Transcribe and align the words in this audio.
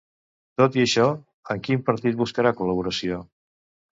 Tot 0.61 0.77
i 0.77 0.79
això, 0.83 1.05
en 1.55 1.61
quin 1.67 1.83
partit 1.91 2.17
buscarà 2.23 2.53
col·laboració? 2.61 3.21